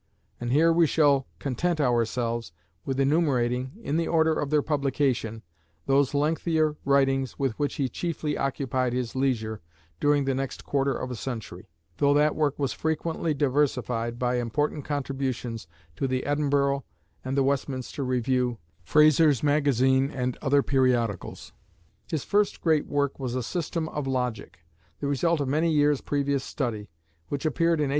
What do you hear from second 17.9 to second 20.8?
Review," "Fraser's Magazine," and other